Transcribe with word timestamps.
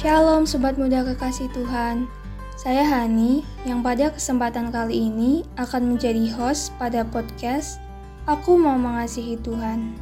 Shalom 0.00 0.48
Sobat 0.48 0.80
Muda 0.80 1.04
Kekasih 1.04 1.52
Tuhan. 1.52 2.08
Saya 2.56 2.88
Hani 2.88 3.44
yang 3.68 3.84
pada 3.84 4.08
kesempatan 4.08 4.72
kali 4.72 5.12
ini 5.12 5.44
akan 5.60 5.92
menjadi 5.92 6.24
host 6.40 6.72
pada 6.80 7.04
podcast 7.04 7.76
Aku 8.24 8.56
Mau 8.56 8.80
Mengasihi 8.80 9.36
Tuhan. 9.44 9.92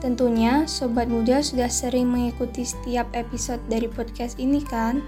Tentunya 0.00 0.64
Sobat 0.64 1.12
Muda 1.12 1.44
sudah 1.44 1.68
sering 1.68 2.08
mengikuti 2.08 2.64
setiap 2.64 3.12
episode 3.12 3.60
dari 3.68 3.92
podcast 3.92 4.40
ini 4.40 4.64
kan? 4.64 5.04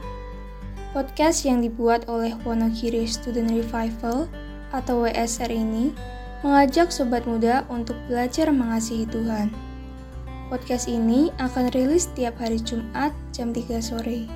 Podcast 0.92 1.48
yang 1.48 1.64
dibuat 1.64 2.04
oleh 2.04 2.36
Wonogiri 2.44 3.08
Student 3.08 3.48
Revival 3.48 4.28
atau 4.76 5.08
WSR 5.08 5.48
ini 5.48 5.88
mengajak 6.44 6.92
Sobat 6.92 7.24
Muda 7.24 7.64
untuk 7.72 7.96
belajar 8.12 8.52
mengasihi 8.52 9.08
Tuhan 9.08 9.71
Podcast 10.52 10.84
ini 10.84 11.32
akan 11.40 11.72
rilis 11.72 12.12
setiap 12.12 12.36
hari 12.36 12.60
Jumat 12.60 13.08
jam 13.32 13.56
3 13.56 13.72
sore. 13.80 14.28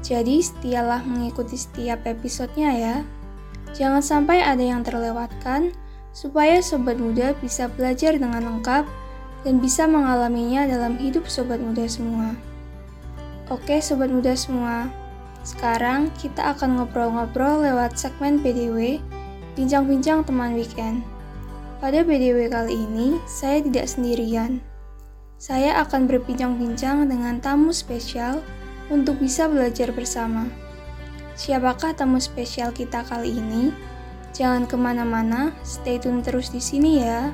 Jadi 0.00 0.40
setialah 0.40 1.04
mengikuti 1.04 1.52
setiap 1.60 2.00
episodenya 2.08 2.72
ya. 2.72 2.96
Jangan 3.76 4.00
sampai 4.00 4.40
ada 4.40 4.64
yang 4.64 4.80
terlewatkan, 4.80 5.76
supaya 6.16 6.64
sobat 6.64 6.96
muda 6.96 7.36
bisa 7.44 7.68
belajar 7.76 8.16
dengan 8.16 8.40
lengkap 8.40 8.88
dan 9.44 9.60
bisa 9.60 9.84
mengalaminya 9.84 10.64
dalam 10.64 10.96
hidup 10.96 11.28
sobat 11.28 11.60
muda 11.60 11.84
semua. 11.84 12.32
Oke 13.52 13.84
sobat 13.84 14.08
muda 14.08 14.32
semua, 14.32 14.88
sekarang 15.44 16.08
kita 16.16 16.56
akan 16.56 16.80
ngobrol-ngobrol 16.80 17.60
lewat 17.60 18.00
segmen 18.00 18.40
BDW, 18.40 18.96
Bincang-Bincang 19.60 20.24
Teman 20.24 20.56
Weekend. 20.56 21.04
Pada 21.84 22.00
BDW 22.00 22.48
kali 22.48 22.80
ini, 22.80 23.20
saya 23.28 23.60
tidak 23.60 23.92
sendirian 23.92 24.69
saya 25.40 25.80
akan 25.80 26.04
berbincang-bincang 26.04 27.08
dengan 27.08 27.40
tamu 27.40 27.72
spesial 27.72 28.44
untuk 28.92 29.16
bisa 29.16 29.48
belajar 29.48 29.88
bersama. 29.88 30.44
Siapakah 31.32 31.96
tamu 31.96 32.20
spesial 32.20 32.76
kita 32.76 33.00
kali 33.08 33.40
ini? 33.40 33.72
Jangan 34.36 34.68
ke 34.68 34.76
mana-mana, 34.76 35.56
stay 35.64 35.96
tune 35.96 36.20
terus 36.20 36.52
di 36.52 36.60
sini 36.60 37.00
ya. 37.00 37.32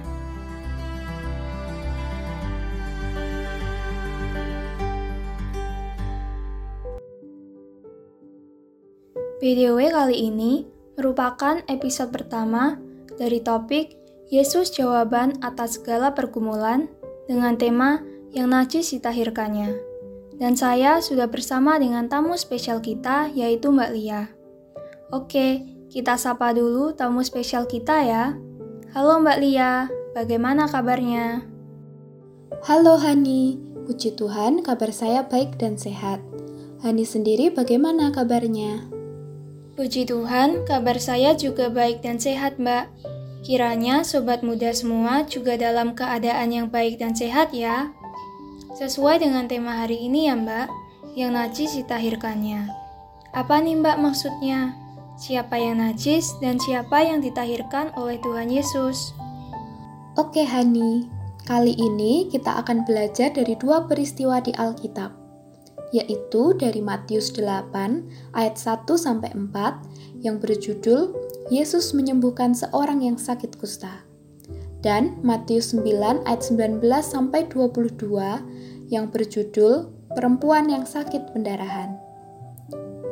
Video 9.42 9.74
kali 9.82 10.30
ini 10.30 10.62
merupakan 10.94 11.58
episode 11.66 12.14
pertama 12.14 12.78
dari 13.18 13.42
topik 13.42 13.98
Yesus 14.30 14.74
jawaban 14.74 15.38
atas 15.42 15.78
segala 15.78 16.14
pergumulan 16.14 16.90
dengan 17.26 17.58
tema 17.58 18.02
yang 18.30 18.50
najis 18.50 18.94
ditahirkannya. 18.96 19.74
Dan 20.36 20.54
saya 20.54 21.02
sudah 21.02 21.26
bersama 21.26 21.76
dengan 21.76 22.06
tamu 22.06 22.38
spesial 22.38 22.78
kita 22.80 23.30
yaitu 23.34 23.70
Mbak 23.70 23.90
Lia. 23.92 24.22
Oke, 25.10 25.62
kita 25.90 26.18
sapa 26.18 26.50
dulu 26.54 26.94
tamu 26.94 27.22
spesial 27.22 27.66
kita 27.66 28.02
ya. 28.02 28.24
Halo 28.94 29.20
Mbak 29.22 29.38
Lia, 29.42 29.90
bagaimana 30.14 30.68
kabarnya? 30.70 31.44
Halo 32.64 32.98
Hani, 33.00 33.58
puji 33.86 34.16
Tuhan 34.18 34.60
kabar 34.60 34.90
saya 34.92 35.24
baik 35.26 35.56
dan 35.56 35.78
sehat. 35.78 36.20
Hani 36.84 37.08
sendiri 37.08 37.48
bagaimana 37.48 38.12
kabarnya? 38.12 38.84
Puji 39.76 40.08
Tuhan, 40.08 40.64
kabar 40.64 40.96
saya 40.96 41.36
juga 41.36 41.68
baik 41.68 42.00
dan 42.00 42.16
sehat, 42.16 42.56
Mbak. 42.56 43.15
Kiranya 43.46 44.02
sobat 44.02 44.42
muda 44.42 44.74
semua 44.74 45.22
juga 45.22 45.54
dalam 45.54 45.94
keadaan 45.94 46.50
yang 46.50 46.66
baik 46.66 46.98
dan 46.98 47.14
sehat 47.14 47.54
ya. 47.54 47.94
Sesuai 48.74 49.22
dengan 49.22 49.46
tema 49.46 49.86
hari 49.86 50.02
ini 50.02 50.26
ya 50.26 50.34
mbak, 50.34 50.66
yang 51.14 51.38
najis 51.38 51.78
ditahirkannya. 51.78 52.66
Apa 53.30 53.62
nih 53.62 53.78
mbak 53.78 54.02
maksudnya? 54.02 54.74
Siapa 55.14 55.62
yang 55.62 55.78
najis 55.78 56.34
dan 56.42 56.58
siapa 56.58 57.06
yang 57.06 57.22
ditahirkan 57.22 57.94
oleh 57.94 58.18
Tuhan 58.18 58.50
Yesus? 58.50 59.14
Oke 60.18 60.42
Hani, 60.42 61.06
kali 61.46 61.78
ini 61.78 62.26
kita 62.26 62.58
akan 62.66 62.82
belajar 62.82 63.30
dari 63.30 63.54
dua 63.54 63.86
peristiwa 63.86 64.42
di 64.42 64.50
Alkitab, 64.58 65.14
yaitu 65.94 66.50
dari 66.58 66.82
Matius 66.82 67.30
8 67.30 68.34
ayat 68.34 68.58
1 68.58 68.90
sampai 68.98 69.30
4 69.38 70.26
yang 70.26 70.42
berjudul 70.42 71.25
Yesus 71.46 71.94
menyembuhkan 71.94 72.58
seorang 72.58 73.06
yang 73.06 73.14
sakit 73.14 73.54
kusta. 73.58 74.02
Dan 74.82 75.22
Matius 75.22 75.70
9 75.74 76.26
ayat 76.26 76.42
19 76.42 76.82
sampai 77.02 77.46
22 77.50 78.90
yang 78.90 79.10
berjudul 79.10 79.94
Perempuan 80.14 80.70
yang 80.70 80.86
sakit 80.86 81.34
pendarahan. 81.34 81.98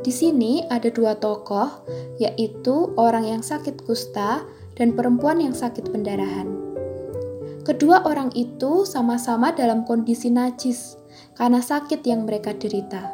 Di 0.05 0.13
sini 0.15 0.63
ada 0.71 0.89
dua 0.89 1.19
tokoh, 1.19 1.85
yaitu 2.23 2.95
orang 2.95 3.27
yang 3.29 3.43
sakit 3.43 3.83
kusta 3.83 4.47
dan 4.79 4.95
perempuan 4.95 5.43
yang 5.43 5.53
sakit 5.53 5.91
pendarahan. 5.91 6.49
Kedua 7.65 8.05
orang 8.05 8.31
itu 8.37 8.85
sama-sama 8.85 9.53
dalam 9.57 9.89
kondisi 9.89 10.29
najis 10.29 11.01
karena 11.35 11.65
sakit 11.65 12.05
yang 12.05 12.29
mereka 12.29 12.53
derita. 12.53 13.11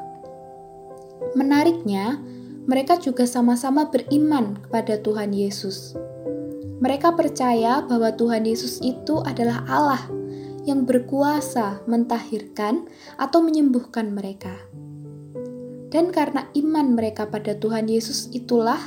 Menariknya, 1.38 2.18
mereka 2.68 3.00
juga 3.00 3.24
sama-sama 3.24 3.88
beriman 3.88 4.60
kepada 4.60 5.00
Tuhan 5.00 5.32
Yesus. 5.32 5.96
Mereka 6.80 7.12
percaya 7.16 7.84
bahwa 7.84 8.12
Tuhan 8.16 8.48
Yesus 8.48 8.80
itu 8.80 9.20
adalah 9.20 9.64
Allah 9.68 10.02
yang 10.64 10.84
berkuasa 10.84 11.84
mentahirkan 11.88 12.88
atau 13.20 13.40
menyembuhkan 13.44 14.12
mereka. 14.12 14.52
Dan 15.90 16.14
karena 16.14 16.46
iman 16.54 16.94
mereka 16.94 17.26
pada 17.26 17.52
Tuhan 17.56 17.90
Yesus 17.90 18.30
itulah 18.30 18.78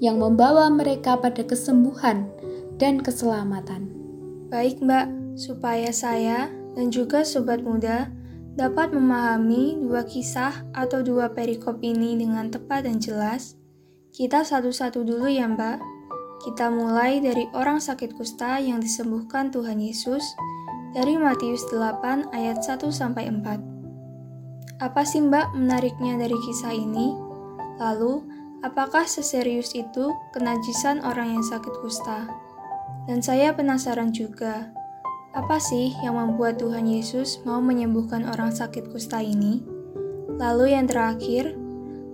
yang 0.00 0.18
membawa 0.18 0.72
mereka 0.72 1.20
pada 1.20 1.44
kesembuhan 1.44 2.32
dan 2.80 2.98
keselamatan. 3.04 3.92
Baik, 4.48 4.80
Mbak, 4.80 5.36
supaya 5.36 5.92
saya 5.92 6.48
dan 6.74 6.88
juga 6.88 7.22
sobat 7.28 7.60
muda 7.60 8.08
dapat 8.56 8.96
memahami 8.96 9.84
dua 9.84 10.08
kisah 10.08 10.64
atau 10.72 11.04
dua 11.04 11.28
perikop 11.28 11.76
ini 11.84 12.16
dengan 12.16 12.48
tepat 12.48 12.88
dan 12.88 12.96
jelas, 12.96 13.60
kita 14.16 14.42
satu-satu 14.42 15.04
dulu 15.04 15.28
ya 15.28 15.44
mbak. 15.44 15.76
Kita 16.40 16.72
mulai 16.72 17.20
dari 17.20 17.48
orang 17.52 17.80
sakit 17.80 18.16
kusta 18.16 18.56
yang 18.60 18.80
disembuhkan 18.80 19.52
Tuhan 19.52 19.76
Yesus 19.76 20.24
dari 20.96 21.20
Matius 21.20 21.68
8 21.68 22.32
ayat 22.32 22.64
1 22.64 22.88
sampai 22.88 23.28
4. 23.28 24.80
Apa 24.80 25.04
sih 25.04 25.20
mbak 25.20 25.52
menariknya 25.52 26.16
dari 26.16 26.36
kisah 26.48 26.72
ini? 26.72 27.12
Lalu, 27.76 28.24
apakah 28.64 29.04
seserius 29.04 29.76
itu 29.76 30.12
kenajisan 30.32 31.04
orang 31.04 31.36
yang 31.36 31.44
sakit 31.44 31.72
kusta? 31.84 32.24
Dan 33.04 33.20
saya 33.20 33.52
penasaran 33.52 34.12
juga, 34.16 34.72
apa 35.36 35.60
sih 35.60 35.92
yang 36.00 36.16
membuat 36.16 36.56
Tuhan 36.56 36.88
Yesus 36.88 37.44
mau 37.44 37.60
menyembuhkan 37.60 38.24
orang 38.24 38.56
sakit 38.56 38.88
kusta 38.88 39.20
ini? 39.20 39.60
Lalu 40.40 40.72
yang 40.72 40.88
terakhir, 40.88 41.52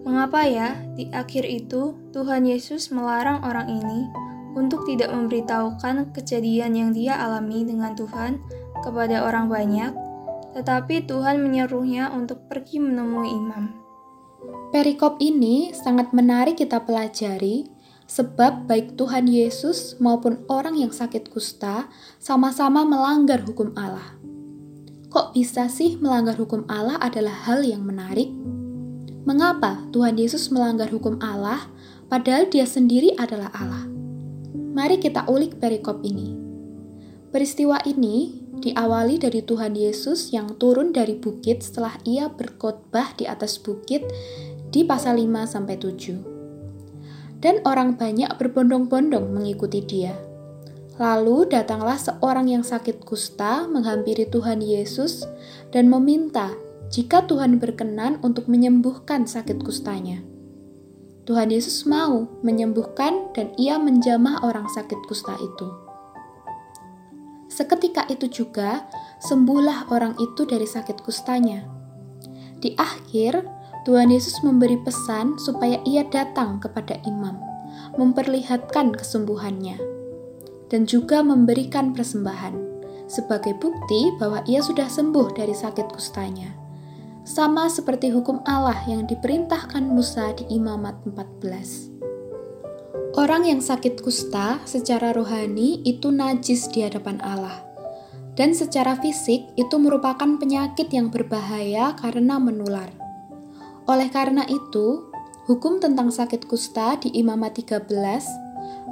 mengapa 0.02 0.42
ya 0.42 0.74
di 0.98 1.06
akhir 1.14 1.46
itu 1.46 1.94
Tuhan 2.10 2.42
Yesus 2.42 2.90
melarang 2.90 3.46
orang 3.46 3.70
ini 3.70 4.10
untuk 4.58 4.82
tidak 4.84 5.14
memberitahukan 5.14 6.10
kejadian 6.10 6.74
yang 6.74 6.90
dia 6.90 7.14
alami 7.14 7.62
dengan 7.62 7.94
Tuhan 7.94 8.42
kepada 8.82 9.22
orang 9.22 9.46
banyak, 9.46 9.94
tetapi 10.58 11.06
Tuhan 11.06 11.38
menyeruhnya 11.40 12.10
untuk 12.10 12.50
pergi 12.50 12.82
menemui 12.82 13.30
imam. 13.30 13.64
Perikop 14.74 15.22
ini 15.22 15.70
sangat 15.70 16.10
menarik 16.10 16.58
kita 16.58 16.82
pelajari 16.82 17.70
Sebab 18.12 18.68
baik 18.68 19.00
Tuhan 19.00 19.24
Yesus 19.24 19.96
maupun 19.96 20.44
orang 20.52 20.76
yang 20.76 20.92
sakit 20.92 21.32
kusta 21.32 21.88
sama-sama 22.20 22.84
melanggar 22.84 23.40
hukum 23.40 23.72
Allah. 23.72 24.20
Kok 25.08 25.32
bisa 25.32 25.72
sih 25.72 25.96
melanggar 25.96 26.36
hukum 26.36 26.68
Allah 26.68 27.00
adalah 27.00 27.32
hal 27.48 27.64
yang 27.64 27.88
menarik? 27.88 28.28
Mengapa 29.24 29.88
Tuhan 29.96 30.20
Yesus 30.20 30.52
melanggar 30.52 30.92
hukum 30.92 31.16
Allah 31.24 31.72
padahal 32.12 32.52
dia 32.52 32.68
sendiri 32.68 33.16
adalah 33.16 33.48
Allah? 33.56 33.88
Mari 34.52 35.00
kita 35.00 35.24
ulik 35.24 35.56
perikop 35.56 36.04
ini. 36.04 36.36
Peristiwa 37.32 37.80
ini 37.88 38.44
diawali 38.60 39.24
dari 39.24 39.40
Tuhan 39.40 39.72
Yesus 39.72 40.36
yang 40.36 40.60
turun 40.60 40.92
dari 40.92 41.16
bukit 41.16 41.64
setelah 41.64 41.96
ia 42.04 42.28
berkhotbah 42.28 43.16
di 43.16 43.24
atas 43.24 43.56
bukit 43.56 44.04
di 44.68 44.84
pasal 44.84 45.16
5 45.16 45.48
sampai 45.48 45.80
7 45.80 46.31
dan 47.42 47.58
orang 47.66 47.98
banyak 47.98 48.30
berbondong-bondong 48.38 49.34
mengikuti 49.34 49.82
dia. 49.82 50.14
Lalu 50.96 51.50
datanglah 51.50 51.98
seorang 51.98 52.46
yang 52.46 52.62
sakit 52.62 53.02
kusta 53.02 53.66
menghampiri 53.66 54.24
Tuhan 54.30 54.62
Yesus 54.62 55.26
dan 55.74 55.90
meminta 55.90 56.54
jika 56.94 57.26
Tuhan 57.26 57.58
berkenan 57.58 58.22
untuk 58.22 58.46
menyembuhkan 58.46 59.26
sakit 59.26 59.66
kustanya. 59.66 60.22
Tuhan 61.26 61.50
Yesus 61.50 61.86
mau 61.88 62.30
menyembuhkan 62.46 63.34
dan 63.34 63.50
ia 63.58 63.78
menjamah 63.78 64.42
orang 64.46 64.70
sakit 64.70 65.00
kusta 65.08 65.34
itu. 65.38 65.68
Seketika 67.48 68.06
itu 68.08 68.28
juga 68.28 68.86
sembuhlah 69.22 69.92
orang 69.92 70.18
itu 70.18 70.44
dari 70.48 70.66
sakit 70.66 71.04
kustanya. 71.04 71.62
Di 72.58 72.74
akhir, 72.78 73.44
Tuhan 73.82 74.14
Yesus 74.14 74.46
memberi 74.46 74.78
pesan 74.78 75.42
supaya 75.42 75.82
ia 75.82 76.06
datang 76.06 76.62
kepada 76.62 77.02
imam, 77.02 77.34
memperlihatkan 77.98 78.94
kesembuhannya, 78.94 79.74
dan 80.70 80.86
juga 80.86 81.26
memberikan 81.26 81.90
persembahan 81.90 82.54
sebagai 83.10 83.58
bukti 83.58 84.14
bahwa 84.22 84.40
ia 84.46 84.62
sudah 84.62 84.86
sembuh 84.86 85.34
dari 85.34 85.50
sakit 85.50 85.90
kustanya. 85.90 86.54
Sama 87.26 87.66
seperti 87.70 88.10
hukum 88.10 88.42
Allah 88.46 88.78
yang 88.86 89.06
diperintahkan 89.06 89.82
Musa 89.82 90.34
di 90.34 90.46
Imamat 90.54 91.02
14. 91.06 91.90
Orang 93.18 93.46
yang 93.46 93.60
sakit 93.60 94.00
kusta 94.00 94.62
secara 94.64 95.12
rohani 95.12 95.82
itu 95.84 96.08
najis 96.08 96.66
di 96.72 96.82
hadapan 96.82 97.20
Allah 97.20 97.72
dan 98.32 98.56
secara 98.56 98.96
fisik 98.96 99.44
itu 99.60 99.76
merupakan 99.76 100.40
penyakit 100.40 100.88
yang 100.88 101.12
berbahaya 101.12 101.92
karena 102.00 102.40
menular. 102.40 103.01
Oleh 103.90 104.08
karena 104.14 104.46
itu, 104.46 105.10
hukum 105.50 105.82
tentang 105.82 106.14
sakit 106.14 106.46
kusta 106.46 106.98
di 107.02 107.10
Imamat 107.18 107.58
13 107.58 107.90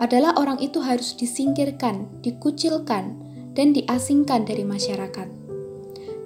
adalah 0.00 0.34
orang 0.40 0.58
itu 0.58 0.82
harus 0.82 1.14
disingkirkan, 1.14 2.22
dikucilkan, 2.24 3.14
dan 3.54 3.74
diasingkan 3.74 4.46
dari 4.46 4.66
masyarakat. 4.66 5.28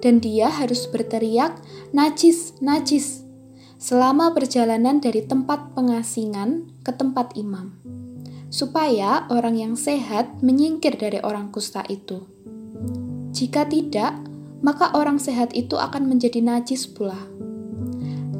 Dan 0.01 0.21
dia 0.21 0.49
harus 0.49 0.85
berteriak, 0.89 1.57
najis, 1.93 2.57
najis, 2.61 3.25
selama 3.81 4.31
perjalanan 4.31 5.01
dari 5.01 5.25
tempat 5.25 5.73
pengasingan 5.73 6.69
ke 6.85 6.93
tempat 6.93 7.33
imam, 7.35 7.75
supaya 8.53 9.25
orang 9.33 9.57
yang 9.57 9.73
sehat 9.73 10.41
menyingkir 10.45 10.95
dari 10.95 11.19
orang 11.21 11.49
kusta 11.49 11.81
itu. 11.89 12.25
Jika 13.35 13.67
tidak, 13.67 14.15
maka 14.63 14.95
orang 14.95 15.19
sehat 15.19 15.51
itu 15.51 15.75
akan 15.75 16.07
menjadi 16.07 16.39
najis 16.39 16.87
pula. 16.87 17.34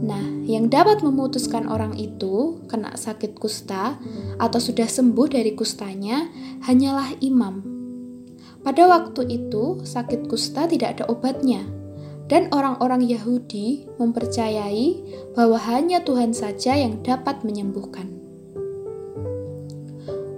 Nah, 0.06 0.22
yang 0.46 0.70
dapat 0.70 1.02
memutuskan 1.02 1.66
orang 1.66 1.98
itu 1.98 2.62
kena 2.70 2.94
sakit 2.94 3.42
kusta 3.42 3.98
atau 4.38 4.60
sudah 4.62 4.86
sembuh 4.86 5.26
dari 5.34 5.58
kustanya 5.58 6.30
hanyalah 6.70 7.18
imam. 7.26 7.66
Pada 8.62 8.86
waktu 8.86 9.26
itu, 9.34 9.82
sakit 9.82 10.30
kusta 10.30 10.70
tidak 10.70 11.02
ada 11.02 11.10
obatnya, 11.10 11.66
dan 12.30 12.54
orang-orang 12.54 13.02
Yahudi 13.02 13.90
mempercayai 13.98 15.02
bahwa 15.34 15.58
hanya 15.58 16.06
Tuhan 16.06 16.38
saja 16.38 16.78
yang 16.78 17.02
dapat 17.02 17.42
menyembuhkan. 17.42 18.14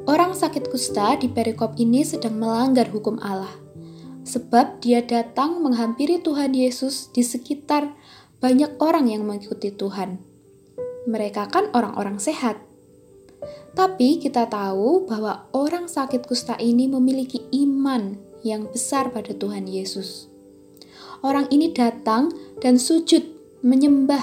Orang 0.08 0.32
sakit 0.32 0.72
kusta 0.72 1.20
di 1.20 1.28
perikop 1.28 1.76
ini 1.76 2.08
sedang 2.08 2.40
melanggar 2.40 2.88
hukum 2.88 3.20
Allah 3.20 3.68
sebab 4.28 4.84
dia 4.84 5.00
datang 5.00 5.64
menghampiri 5.64 6.20
Tuhan 6.20 6.52
Yesus 6.52 7.08
di 7.16 7.24
sekitar 7.24 7.96
banyak 8.38 8.78
orang 8.78 9.10
yang 9.10 9.26
mengikuti 9.26 9.74
Tuhan. 9.74 10.22
Mereka 11.10 11.50
kan 11.50 11.74
orang-orang 11.74 12.22
sehat. 12.22 12.62
Tapi 13.74 14.18
kita 14.22 14.50
tahu 14.50 15.06
bahwa 15.06 15.50
orang 15.54 15.86
sakit 15.86 16.26
kusta 16.26 16.58
ini 16.58 16.90
memiliki 16.90 17.46
iman 17.54 18.18
yang 18.42 18.70
besar 18.70 19.14
pada 19.14 19.34
Tuhan 19.34 19.70
Yesus. 19.70 20.30
Orang 21.26 21.50
ini 21.50 21.74
datang 21.74 22.30
dan 22.62 22.78
sujud 22.78 23.26
menyembah 23.66 24.22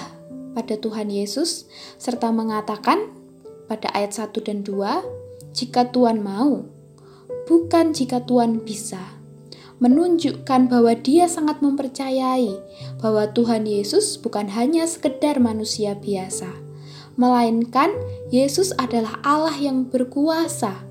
pada 0.55 0.79
Tuhan 0.79 1.11
Yesus 1.11 1.67
serta 1.99 2.31
mengatakan 2.31 3.11
pada 3.67 3.91
ayat 3.91 4.15
1 4.15 4.31
dan 4.43 4.63
2, 4.63 5.51
jika 5.51 5.91
Tuhan 5.91 6.23
mau, 6.23 6.63
bukan 7.47 7.91
jika 7.91 8.23
Tuhan 8.23 8.63
bisa 8.63 9.14
menunjukkan 9.83 10.71
bahwa 10.71 10.95
dia 10.95 11.27
sangat 11.27 11.59
mempercayai 11.59 12.55
bahwa 13.03 13.27
Tuhan 13.35 13.67
Yesus 13.67 14.15
bukan 14.15 14.47
hanya 14.55 14.87
sekedar 14.87 15.43
manusia 15.43 15.95
biasa, 15.99 16.47
melainkan 17.19 17.91
Yesus 18.31 18.71
adalah 18.79 19.19
Allah 19.23 19.55
yang 19.59 19.87
berkuasa 19.91 20.85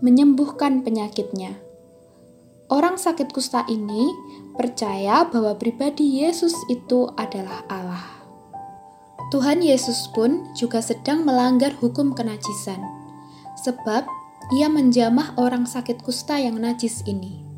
menyembuhkan 0.00 0.80
penyakitnya. 0.80 1.60
Orang 2.70 2.96
sakit 2.96 3.34
kusta 3.34 3.66
ini 3.68 4.08
percaya 4.54 5.26
bahwa 5.26 5.58
pribadi 5.58 6.22
Yesus 6.22 6.54
itu 6.70 7.10
adalah 7.18 7.66
Allah. 7.66 8.06
Tuhan 9.30 9.62
Yesus 9.62 10.10
pun 10.10 10.46
juga 10.58 10.82
sedang 10.82 11.22
melanggar 11.22 11.74
hukum 11.78 12.14
kenajisan, 12.14 12.82
sebab 13.62 14.06
ia 14.54 14.66
menjamah 14.66 15.38
orang 15.38 15.66
sakit 15.66 16.02
kusta 16.02 16.38
yang 16.38 16.58
najis 16.58 17.02
ini. 17.06 17.49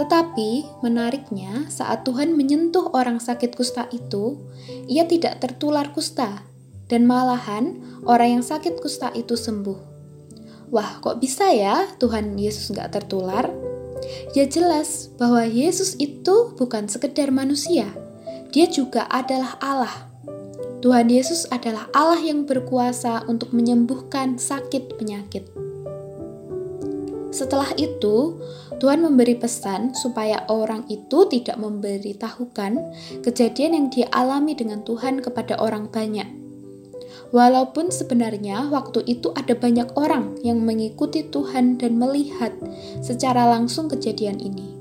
Tetapi 0.00 0.80
menariknya, 0.80 1.68
saat 1.68 2.08
Tuhan 2.08 2.32
menyentuh 2.32 2.88
orang 2.96 3.20
sakit 3.20 3.52
kusta 3.52 3.84
itu, 3.92 4.40
ia 4.88 5.04
tidak 5.04 5.44
tertular 5.44 5.92
kusta, 5.92 6.40
dan 6.88 7.04
malahan 7.04 7.76
orang 8.08 8.40
yang 8.40 8.44
sakit 8.44 8.80
kusta 8.80 9.12
itu 9.12 9.36
sembuh. 9.36 9.76
Wah, 10.72 11.04
kok 11.04 11.20
bisa 11.20 11.52
ya 11.52 11.84
Tuhan 12.00 12.40
Yesus 12.40 12.72
nggak 12.72 12.96
tertular? 12.96 13.52
Ya 14.32 14.48
jelas 14.48 15.12
bahwa 15.20 15.44
Yesus 15.44 16.00
itu 16.00 16.56
bukan 16.56 16.88
sekedar 16.88 17.28
manusia, 17.28 17.92
dia 18.56 18.72
juga 18.72 19.04
adalah 19.12 19.60
Allah. 19.60 20.08
Tuhan 20.80 21.12
Yesus 21.12 21.44
adalah 21.52 21.92
Allah 21.92 22.24
yang 22.24 22.48
berkuasa 22.48 23.28
untuk 23.28 23.52
menyembuhkan 23.52 24.40
sakit 24.40 24.96
penyakit. 24.96 25.59
Setelah 27.30 27.70
itu, 27.78 28.42
Tuhan 28.82 29.06
memberi 29.06 29.38
pesan 29.38 29.94
supaya 29.94 30.42
orang 30.50 30.82
itu 30.90 31.30
tidak 31.30 31.62
memberitahukan 31.62 32.72
kejadian 33.22 33.72
yang 33.78 33.86
dia 33.86 34.10
alami 34.10 34.58
dengan 34.58 34.82
Tuhan 34.82 35.22
kepada 35.22 35.54
orang 35.62 35.86
banyak. 35.86 36.26
Walaupun 37.30 37.94
sebenarnya 37.94 38.66
waktu 38.74 39.06
itu 39.06 39.30
ada 39.38 39.54
banyak 39.54 39.94
orang 39.94 40.34
yang 40.42 40.66
mengikuti 40.66 41.22
Tuhan 41.22 41.78
dan 41.78 41.94
melihat 41.94 42.50
secara 42.98 43.46
langsung 43.46 43.86
kejadian 43.86 44.42
ini. 44.42 44.74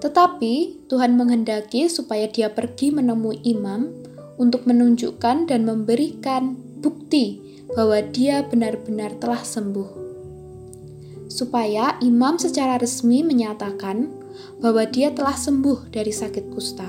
Tetapi 0.00 0.88
Tuhan 0.88 1.20
menghendaki 1.20 1.92
supaya 1.92 2.24
dia 2.30 2.48
pergi 2.48 2.88
menemui 2.94 3.44
imam 3.44 3.92
untuk 4.40 4.64
menunjukkan 4.64 5.50
dan 5.50 5.68
memberikan 5.68 6.56
bukti 6.80 7.44
bahwa 7.76 8.00
dia 8.00 8.46
benar-benar 8.46 9.18
telah 9.20 9.44
sembuh 9.44 10.07
supaya 11.28 12.00
imam 12.00 12.40
secara 12.40 12.80
resmi 12.80 13.20
menyatakan 13.22 14.10
bahwa 14.58 14.82
dia 14.88 15.12
telah 15.12 15.36
sembuh 15.36 15.92
dari 15.92 16.10
sakit 16.10 16.44
kusta. 16.50 16.88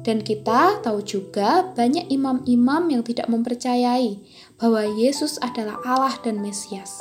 Dan 0.00 0.24
kita 0.24 0.80
tahu 0.80 1.04
juga 1.04 1.72
banyak 1.76 2.08
imam-imam 2.08 2.88
yang 2.88 3.02
tidak 3.04 3.28
mempercayai 3.28 4.16
bahwa 4.56 4.80
Yesus 4.96 5.36
adalah 5.44 5.76
Allah 5.84 6.16
dan 6.24 6.40
Mesias. 6.40 6.96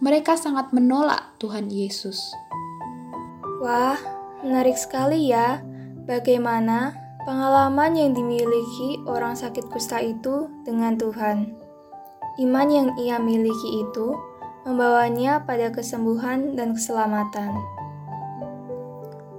Mereka 0.00 0.38
sangat 0.38 0.72
menolak 0.72 1.36
Tuhan 1.42 1.68
Yesus. 1.68 2.16
Wah, 3.60 3.98
menarik 4.40 4.78
sekali 4.80 5.28
ya 5.28 5.60
bagaimana 6.08 6.96
pengalaman 7.28 7.98
yang 7.98 8.10
dimiliki 8.16 9.02
orang 9.04 9.36
sakit 9.36 9.68
kusta 9.68 10.00
itu 10.00 10.48
dengan 10.64 10.96
Tuhan. 10.96 11.52
Iman 12.40 12.68
yang 12.70 12.88
ia 12.96 13.20
miliki 13.20 13.84
itu 13.84 14.14
membawanya 14.68 15.48
pada 15.48 15.72
kesembuhan 15.72 16.52
dan 16.52 16.76
keselamatan. 16.76 17.56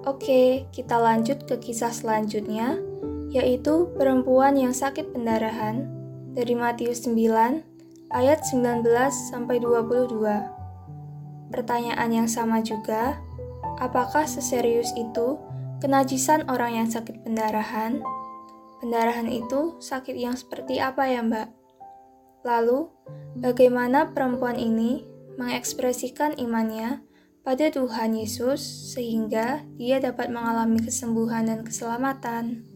Oke, 0.10 0.66
kita 0.74 0.98
lanjut 0.98 1.46
ke 1.46 1.62
kisah 1.62 1.94
selanjutnya, 1.94 2.82
yaitu 3.30 3.94
perempuan 3.94 4.58
yang 4.58 4.74
sakit 4.74 5.14
pendarahan 5.14 5.86
dari 6.34 6.58
Matius 6.58 7.06
9 7.06 7.62
ayat 8.10 8.42
19 8.42 8.82
sampai 9.30 9.62
22. 9.62 11.54
Pertanyaan 11.54 12.10
yang 12.10 12.26
sama 12.26 12.66
juga, 12.66 13.22
apakah 13.78 14.26
seserius 14.26 14.90
itu 14.98 15.38
kenajisan 15.78 16.50
orang 16.50 16.82
yang 16.82 16.88
sakit 16.90 17.22
pendarahan? 17.22 18.02
Pendarahan 18.82 19.30
itu 19.30 19.78
sakit 19.78 20.18
yang 20.18 20.34
seperti 20.34 20.82
apa 20.82 21.06
ya, 21.06 21.22
Mbak? 21.22 21.48
Lalu, 22.48 22.88
bagaimana 23.38 24.10
perempuan 24.16 24.56
ini 24.56 25.09
mengekspresikan 25.40 26.36
imannya 26.36 27.00
pada 27.48 27.72
Tuhan 27.72 28.20
Yesus 28.20 28.60
sehingga 28.92 29.64
dia 29.80 30.04
dapat 30.04 30.28
mengalami 30.28 30.84
kesembuhan 30.84 31.48
dan 31.48 31.64
keselamatan. 31.64 32.68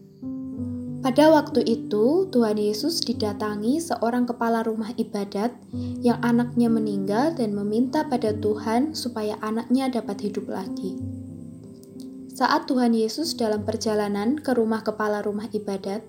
Pada 1.04 1.28
waktu 1.28 1.60
itu, 1.68 2.32
Tuhan 2.32 2.56
Yesus 2.56 3.04
didatangi 3.04 3.76
seorang 3.76 4.24
kepala 4.24 4.64
rumah 4.64 4.88
ibadat 4.96 5.52
yang 6.00 6.16
anaknya 6.24 6.72
meninggal 6.72 7.36
dan 7.36 7.52
meminta 7.52 8.08
pada 8.08 8.32
Tuhan 8.32 8.96
supaya 8.96 9.36
anaknya 9.44 9.92
dapat 9.92 10.24
hidup 10.24 10.48
lagi. 10.48 10.96
Saat 12.32 12.66
Tuhan 12.72 12.96
Yesus 12.96 13.36
dalam 13.36 13.68
perjalanan 13.68 14.40
ke 14.40 14.56
rumah 14.56 14.80
kepala 14.80 15.20
rumah 15.20 15.46
ibadat, 15.52 16.00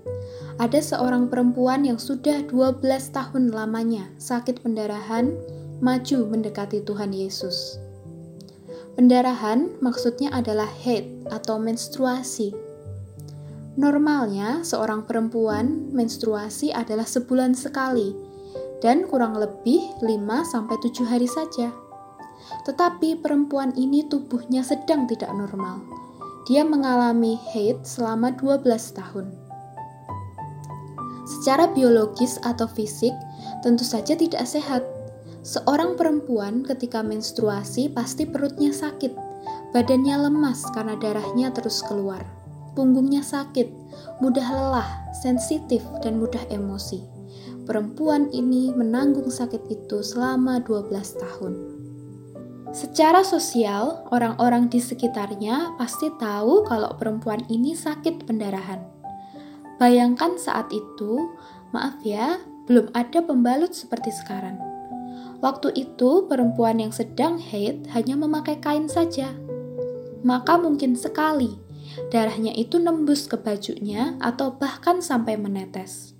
ada 0.58 0.80
seorang 0.80 1.28
perempuan 1.28 1.84
yang 1.84 2.00
sudah 2.00 2.48
12 2.48 2.80
tahun 3.12 3.52
lamanya 3.52 4.08
sakit 4.16 4.64
pendarahan 4.64 5.36
maju 5.84 6.18
mendekati 6.28 6.84
Tuhan 6.84 7.12
Yesus. 7.12 7.80
Pendarahan 8.96 9.76
maksudnya 9.84 10.32
adalah 10.32 10.72
haid 10.84 11.28
atau 11.28 11.60
menstruasi. 11.60 12.56
Normalnya, 13.76 14.64
seorang 14.64 15.04
perempuan 15.04 15.92
menstruasi 15.92 16.72
adalah 16.72 17.04
sebulan 17.04 17.52
sekali 17.60 18.16
dan 18.80 19.04
kurang 19.04 19.36
lebih 19.36 19.84
5-7 20.00 21.04
hari 21.04 21.28
saja. 21.28 21.76
Tetapi 22.64 23.20
perempuan 23.20 23.76
ini 23.76 24.08
tubuhnya 24.08 24.64
sedang 24.64 25.12
tidak 25.12 25.36
normal. 25.36 25.84
Dia 26.48 26.64
mengalami 26.64 27.36
haid 27.52 27.84
selama 27.84 28.32
12 28.32 28.64
tahun. 28.96 29.28
Secara 31.26 31.68
biologis 31.74 32.38
atau 32.46 32.70
fisik, 32.70 33.12
tentu 33.60 33.84
saja 33.84 34.16
tidak 34.16 34.46
sehat. 34.48 34.95
Seorang 35.46 35.94
perempuan 35.94 36.66
ketika 36.66 37.06
menstruasi 37.06 37.94
pasti 37.94 38.26
perutnya 38.26 38.74
sakit, 38.74 39.14
badannya 39.78 40.26
lemas 40.26 40.66
karena 40.74 40.98
darahnya 40.98 41.54
terus 41.54 41.86
keluar 41.86 42.26
punggungnya 42.76 43.24
sakit, 43.24 43.72
mudah 44.20 44.46
lelah, 44.52 44.90
sensitif, 45.16 45.82
dan 46.04 46.20
mudah 46.20 46.44
emosi. 46.52 47.02
Perempuan 47.66 48.30
ini 48.30 48.70
menanggung 48.76 49.32
sakit 49.32 49.72
itu 49.72 50.04
selama 50.06 50.62
12 50.62 50.92
tahun. 51.18 51.54
Secara 52.76 53.24
sosial, 53.24 54.04
orang-orang 54.12 54.68
di 54.68 54.84
sekitarnya 54.84 55.80
pasti 55.80 56.12
tahu 56.20 56.68
kalau 56.68 56.92
perempuan 57.00 57.42
ini 57.48 57.72
sakit 57.72 58.28
pendarahan. 58.28 58.84
Bayangkan 59.80 60.36
saat 60.36 60.68
itu, 60.76 61.32
maaf 61.72 61.96
ya, 62.04 62.38
belum 62.68 62.92
ada 62.92 63.24
pembalut 63.24 63.72
seperti 63.72 64.12
sekarang. 64.12 64.75
Waktu 65.44 65.76
itu, 65.76 66.26
perempuan 66.26 66.80
yang 66.80 66.96
sedang 66.96 67.38
haid 67.38 67.92
hanya 67.92 68.16
memakai 68.16 68.60
kain 68.64 68.88
saja. 68.88 69.36
Maka 70.26 70.58
mungkin 70.58 70.98
sekali 70.98 71.60
darahnya 72.10 72.52
itu 72.58 72.82
nembus 72.82 73.30
ke 73.30 73.38
bajunya 73.38 74.18
atau 74.20 74.58
bahkan 74.58 75.00
sampai 75.00 75.38
menetes. 75.38 76.16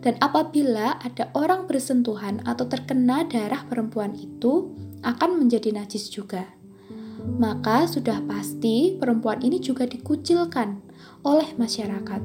Dan 0.00 0.16
apabila 0.22 0.96
ada 1.00 1.28
orang 1.36 1.68
bersentuhan 1.68 2.40
atau 2.44 2.68
terkena 2.68 3.24
darah 3.28 3.64
perempuan 3.68 4.16
itu, 4.16 4.72
akan 5.04 5.44
menjadi 5.44 5.74
najis 5.74 6.10
juga. 6.10 6.48
Maka 7.38 7.84
sudah 7.86 8.24
pasti 8.24 8.96
perempuan 8.96 9.42
ini 9.44 9.60
juga 9.60 9.84
dikucilkan 9.84 10.80
oleh 11.26 11.48
masyarakat. 11.58 12.22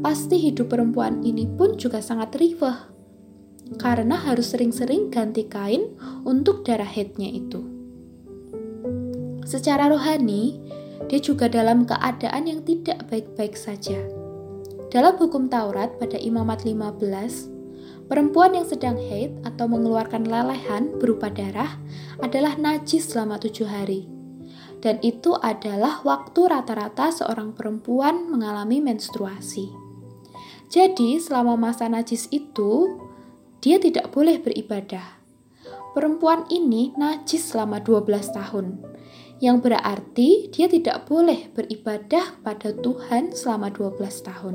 Pasti 0.00 0.36
hidup 0.40 0.72
perempuan 0.72 1.20
ini 1.20 1.44
pun 1.44 1.76
juga 1.76 2.00
sangat 2.00 2.32
rifah 2.40 2.99
karena 3.78 4.18
harus 4.18 4.50
sering-sering 4.50 5.14
ganti 5.14 5.46
kain 5.46 5.94
untuk 6.26 6.66
darah 6.66 6.88
headnya 6.88 7.30
itu. 7.30 7.62
Secara 9.46 9.90
rohani, 9.90 10.58
dia 11.10 11.18
juga 11.18 11.50
dalam 11.50 11.86
keadaan 11.86 12.46
yang 12.46 12.62
tidak 12.62 13.06
baik-baik 13.10 13.58
saja. 13.58 13.98
Dalam 14.90 15.18
hukum 15.18 15.46
Taurat 15.46 15.98
pada 15.98 16.18
Imamat 16.18 16.66
15, 16.66 18.10
perempuan 18.10 18.58
yang 18.58 18.66
sedang 18.66 18.98
haid 18.98 19.38
atau 19.46 19.70
mengeluarkan 19.70 20.26
lelehan 20.26 20.98
berupa 20.98 21.30
darah 21.30 21.78
adalah 22.18 22.58
najis 22.58 23.10
selama 23.10 23.38
tujuh 23.38 23.66
hari. 23.70 24.10
Dan 24.80 24.98
itu 25.04 25.36
adalah 25.36 26.00
waktu 26.02 26.40
rata-rata 26.46 27.12
seorang 27.12 27.52
perempuan 27.54 28.30
mengalami 28.32 28.80
menstruasi. 28.80 29.70
Jadi, 30.70 31.18
selama 31.18 31.58
masa 31.58 31.90
najis 31.90 32.30
itu, 32.30 32.96
dia 33.60 33.76
tidak 33.80 34.12
boleh 34.12 34.40
beribadah. 34.40 35.20
Perempuan 35.92 36.48
ini 36.48 36.96
najis 36.96 37.52
selama 37.52 37.80
12 37.82 38.08
tahun 38.32 38.66
yang 39.40 39.64
berarti 39.64 40.52
dia 40.52 40.68
tidak 40.68 41.08
boleh 41.08 41.48
beribadah 41.56 42.36
pada 42.44 42.76
Tuhan 42.76 43.32
selama 43.32 43.72
12 43.72 43.96
tahun. 44.28 44.54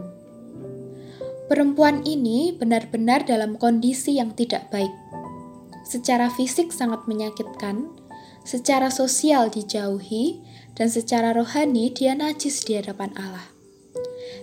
Perempuan 1.45 2.05
ini 2.05 2.53
benar-benar 2.53 3.25
dalam 3.25 3.57
kondisi 3.57 4.17
yang 4.17 4.33
tidak 4.33 4.69
baik. 4.73 4.93
Secara 5.85 6.29
fisik 6.33 6.73
sangat 6.73 7.05
menyakitkan, 7.05 7.89
secara 8.41 8.89
sosial 8.89 9.53
dijauhi, 9.53 10.41
dan 10.73 10.89
secara 10.89 11.33
rohani 11.33 11.93
dia 11.93 12.17
najis 12.17 12.65
di 12.65 12.77
hadapan 12.77 13.13
Allah. 13.17 13.45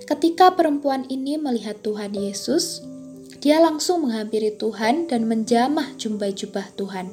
Ketika 0.07 0.54
perempuan 0.54 1.07
ini 1.11 1.38
melihat 1.38 1.83
Tuhan 1.83 2.14
Yesus, 2.14 2.83
dia 3.43 3.59
langsung 3.59 4.07
menghampiri 4.07 4.55
Tuhan 4.55 5.11
dan 5.11 5.27
menjamah 5.27 5.99
jumbai 5.99 6.31
jubah 6.31 6.71
Tuhan. 6.79 7.11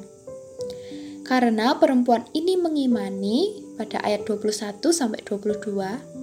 Karena 1.26 1.74
perempuan 1.76 2.26
ini 2.32 2.54
mengimani 2.54 3.66
pada 3.74 3.98
ayat 4.06 4.24
21 4.26 4.78
sampai 4.94 5.20
22 5.26 6.20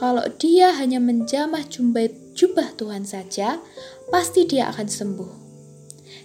kalau 0.00 0.24
dia 0.40 0.72
hanya 0.80 0.96
menjamah 0.96 1.68
jumbai 1.68 2.08
jubah 2.32 2.72
Tuhan 2.80 3.04
saja, 3.04 3.60
pasti 4.08 4.48
dia 4.48 4.72
akan 4.72 4.88
sembuh. 4.88 5.32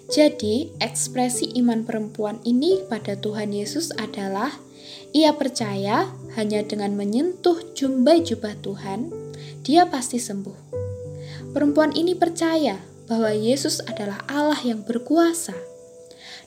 Jadi, 0.07 0.71
ekspresi 0.79 1.59
iman 1.59 1.83
perempuan 1.83 2.39
ini 2.47 2.87
pada 2.87 3.19
Tuhan 3.19 3.51
Yesus 3.51 3.91
adalah 3.99 4.53
ia 5.11 5.35
percaya 5.35 6.07
hanya 6.39 6.63
dengan 6.63 6.95
menyentuh 6.95 7.75
jumbai 7.75 8.23
jubah 8.23 8.55
Tuhan, 8.63 9.11
dia 9.67 9.91
pasti 9.91 10.23
sembuh. 10.23 10.71
Perempuan 11.51 11.91
ini 11.99 12.15
percaya 12.15 12.94
bahwa 13.05 13.31
Yesus 13.33 13.81
adalah 13.85 14.21
Allah 14.29 14.59
yang 14.65 14.81
berkuasa. 14.85 15.53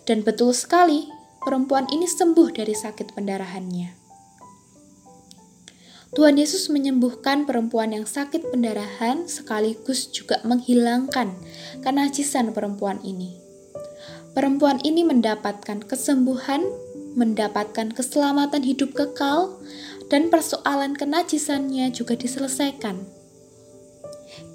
Dan 0.08 0.24
betul 0.26 0.54
sekali, 0.56 1.06
perempuan 1.44 1.86
ini 1.92 2.08
sembuh 2.08 2.50
dari 2.54 2.74
sakit 2.74 3.14
pendarahannya. 3.14 3.98
Tuhan 6.08 6.40
Yesus 6.40 6.72
menyembuhkan 6.72 7.44
perempuan 7.44 7.92
yang 7.92 8.08
sakit 8.08 8.48
pendarahan 8.48 9.28
sekaligus 9.28 10.08
juga 10.08 10.40
menghilangkan 10.40 11.36
kenajisan 11.84 12.56
perempuan 12.56 12.96
ini. 13.04 13.36
Perempuan 14.32 14.80
ini 14.80 15.04
mendapatkan 15.04 15.84
kesembuhan, 15.84 16.64
mendapatkan 17.12 17.92
keselamatan 17.92 18.64
hidup 18.64 18.96
kekal, 18.96 19.60
dan 20.08 20.32
persoalan 20.32 20.96
kenajisannya 20.96 21.92
juga 21.92 22.16
diselesaikan. 22.16 23.17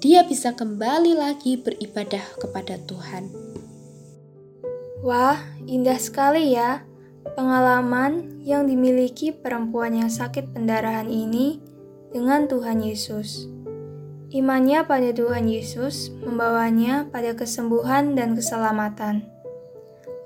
Dia 0.04 0.24
bisa 0.24 0.52
kembali 0.52 1.16
lagi 1.16 1.56
beribadah 1.56 2.24
kepada 2.36 2.76
Tuhan. 2.84 3.30
Wah, 5.04 5.36
indah 5.68 6.00
sekali 6.00 6.56
ya 6.56 6.84
pengalaman 7.32 8.44
yang 8.44 8.68
dimiliki 8.68 9.32
perempuan 9.32 9.96
yang 9.96 10.12
sakit 10.12 10.52
pendarahan 10.52 11.08
ini 11.08 11.60
dengan 12.12 12.44
Tuhan 12.44 12.84
Yesus. 12.84 13.48
Imannya 14.34 14.82
pada 14.84 15.14
Tuhan 15.14 15.46
Yesus 15.46 16.10
membawanya 16.20 17.06
pada 17.08 17.38
kesembuhan 17.38 18.18
dan 18.18 18.34
keselamatan. 18.34 19.24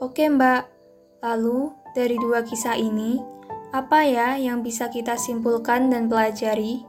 Oke, 0.01 0.25
Mbak. 0.27 0.65
Lalu, 1.21 1.77
dari 1.93 2.17
dua 2.17 2.41
kisah 2.47 2.79
ini, 2.79 3.21
apa 3.69 4.07
ya 4.09 4.41
yang 4.41 4.65
bisa 4.65 4.89
kita 4.89 5.21
simpulkan 5.21 5.93
dan 5.93 6.09
pelajari? 6.09 6.88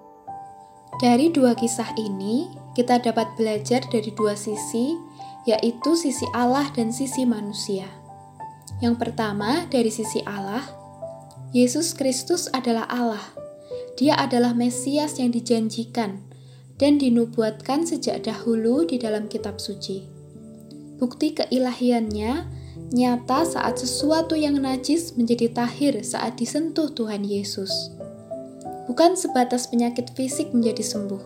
Dari 0.98 1.30
dua 1.30 1.54
kisah 1.54 1.94
ini, 2.02 2.50
kita 2.74 2.98
dapat 2.98 3.38
belajar 3.38 3.86
dari 3.94 4.10
dua 4.18 4.34
sisi 4.34 4.98
yaitu 5.48 5.96
sisi 5.96 6.26
Allah 6.34 6.68
dan 6.74 6.90
sisi 6.90 7.24
manusia. 7.24 7.86
Yang 8.82 8.96
pertama, 9.02 9.70
dari 9.70 9.94
sisi 9.94 10.26
Allah, 10.26 10.66
Yesus 11.54 11.94
Kristus 11.94 12.50
adalah 12.54 12.86
Allah. 12.90 13.24
Dia 13.98 14.16
adalah 14.16 14.56
Mesias 14.56 15.18
yang 15.18 15.34
dijanjikan 15.34 16.24
dan 16.80 16.96
dinubuatkan 16.96 17.84
sejak 17.84 18.24
dahulu 18.24 18.88
di 18.88 18.96
dalam 18.96 19.28
kitab 19.28 19.60
suci. 19.60 20.08
Bukti 20.96 21.36
keilahiannya 21.36 22.48
nyata 22.96 23.44
saat 23.44 23.76
sesuatu 23.82 24.40
yang 24.40 24.60
najis 24.64 25.20
menjadi 25.20 25.52
tahir 25.52 26.00
saat 26.06 26.40
disentuh 26.40 26.88
Tuhan 26.94 27.28
Yesus. 27.28 27.92
Bukan 28.90 29.14
sebatas 29.14 29.70
penyakit 29.70 30.10
fisik 30.18 30.50
menjadi 30.50 30.82
sembuh, 30.82 31.22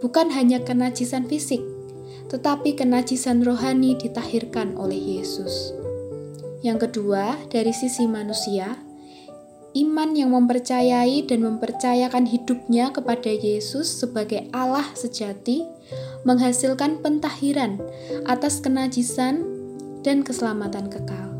bukan 0.00 0.32
hanya 0.32 0.64
kenajisan 0.64 1.28
fisik, 1.28 1.60
tetapi 2.32 2.80
kenajisan 2.80 3.44
rohani 3.44 3.92
ditahirkan 4.00 4.72
oleh 4.80 4.96
Yesus. 4.96 5.76
Yang 6.64 6.88
kedua, 6.90 7.36
dari 7.52 7.76
sisi 7.76 8.08
manusia, 8.08 8.80
iman 9.76 10.10
yang 10.16 10.34
mempercayai 10.34 11.22
dan 11.28 11.44
mempercayakan 11.46 12.26
hidupnya 12.26 12.90
kepada 12.90 13.30
Yesus 13.30 13.86
sebagai 13.86 14.50
Allah 14.50 14.88
sejati 14.96 15.62
menghasilkan 16.26 16.98
pentahiran 16.98 17.78
atas 18.26 18.58
kenajisan 18.58 19.46
dan 20.02 20.26
keselamatan 20.26 20.90
kekal. 20.90 21.37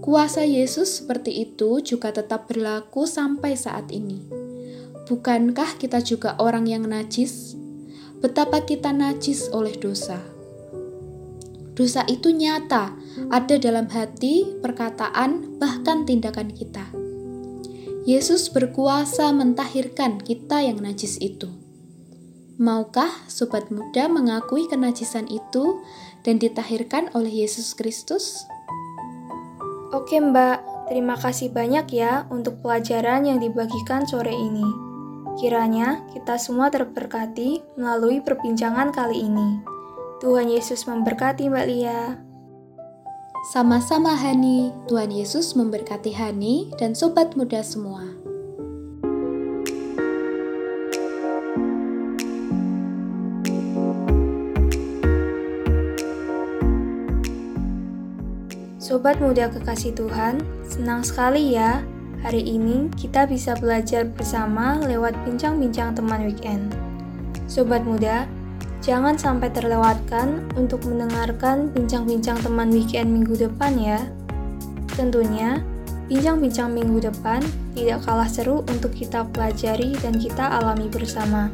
Kuasa 0.00 0.48
Yesus 0.48 1.04
seperti 1.04 1.44
itu 1.44 1.84
juga 1.84 2.08
tetap 2.08 2.48
berlaku 2.48 3.04
sampai 3.04 3.52
saat 3.52 3.92
ini. 3.92 4.24
Bukankah 5.04 5.76
kita 5.76 6.00
juga 6.00 6.40
orang 6.40 6.64
yang 6.64 6.88
najis, 6.88 7.52
betapa 8.24 8.64
kita 8.64 8.96
najis 8.96 9.52
oleh 9.52 9.76
dosa. 9.76 10.16
Dosa 11.76 12.08
itu 12.08 12.32
nyata, 12.32 12.96
ada 13.28 13.56
dalam 13.60 13.92
hati, 13.92 14.56
perkataan, 14.64 15.60
bahkan 15.60 16.08
tindakan 16.08 16.48
kita. 16.48 16.88
Yesus 18.08 18.48
berkuasa 18.48 19.28
mentahirkan 19.36 20.16
kita 20.16 20.64
yang 20.64 20.80
najis 20.80 21.20
itu. 21.20 21.52
Maukah 22.56 23.08
sobat 23.28 23.68
muda 23.68 24.08
mengakui 24.08 24.64
kenajisan 24.68 25.28
itu 25.28 25.84
dan 26.24 26.40
ditahirkan 26.40 27.12
oleh 27.12 27.44
Yesus 27.44 27.72
Kristus? 27.76 28.48
Oke, 29.90 30.22
Mbak. 30.22 30.86
Terima 30.86 31.18
kasih 31.18 31.50
banyak 31.50 31.86
ya 31.94 32.26
untuk 32.30 32.62
pelajaran 32.62 33.26
yang 33.26 33.38
dibagikan 33.42 34.06
sore 34.06 34.30
ini. 34.34 34.66
Kiranya 35.38 36.06
kita 36.14 36.38
semua 36.38 36.70
terberkati 36.70 37.62
melalui 37.78 38.22
perbincangan 38.22 38.90
kali 38.94 39.26
ini. 39.26 39.62
Tuhan 40.22 40.50
Yesus 40.50 40.86
memberkati 40.86 41.46
Mbak 41.50 41.66
Lia. 41.66 42.22
Sama-sama 43.50 44.14
Hani, 44.14 44.70
Tuhan 44.86 45.10
Yesus 45.10 45.56
memberkati 45.58 46.12
Hani 46.14 46.70
dan 46.78 46.92
sobat 46.92 47.34
muda 47.34 47.64
semua. 47.64 48.19
Sobat 58.90 59.22
muda 59.22 59.46
kekasih 59.46 59.94
Tuhan, 59.94 60.42
senang 60.66 61.06
sekali 61.06 61.54
ya 61.54 61.78
hari 62.26 62.42
ini 62.42 62.90
kita 62.98 63.22
bisa 63.22 63.54
belajar 63.54 64.02
bersama 64.02 64.82
lewat 64.82 65.14
bincang-bincang 65.22 65.94
teman 65.94 66.26
weekend. 66.26 66.74
Sobat 67.46 67.86
muda, 67.86 68.26
Jangan 68.80 69.14
sampai 69.14 69.52
terlewatkan 69.54 70.42
untuk 70.58 70.82
mendengarkan 70.88 71.70
bincang-bincang 71.70 72.40
teman 72.42 72.72
weekend 72.74 73.14
minggu 73.14 73.36
depan 73.36 73.78
ya. 73.78 74.00
Tentunya, 74.98 75.62
bincang-bincang 76.10 76.74
minggu 76.74 76.98
depan 76.98 77.44
tidak 77.76 78.02
kalah 78.02 78.26
seru 78.26 78.66
untuk 78.66 78.90
kita 78.90 79.22
pelajari 79.30 79.94
dan 80.00 80.18
kita 80.18 80.42
alami 80.58 80.88
bersama. 80.90 81.52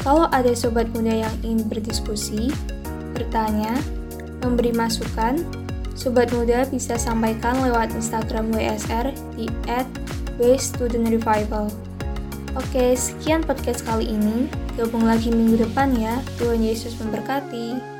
Kalau 0.00 0.30
ada 0.30 0.54
sobat 0.56 0.88
muda 0.94 1.28
yang 1.28 1.34
ingin 1.42 1.66
berdiskusi, 1.66 2.48
bertanya, 3.12 3.74
memberi 4.40 4.70
masukan, 4.70 5.59
sobat 6.00 6.32
muda 6.32 6.64
bisa 6.72 6.96
sampaikan 6.96 7.60
lewat 7.60 7.92
Instagram 7.92 8.48
WSR 8.56 9.12
di 9.36 9.44
@wstudentrevival. 10.40 11.68
Oke, 12.56 12.96
sekian 12.96 13.44
podcast 13.44 13.84
kali 13.84 14.08
ini. 14.08 14.48
Gabung 14.80 15.04
lagi 15.04 15.28
minggu 15.28 15.60
depan 15.60 15.92
ya. 15.92 16.16
Tuhan 16.40 16.64
Yesus 16.64 16.96
memberkati. 16.96 17.99